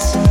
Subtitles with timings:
[0.00, 0.29] lights.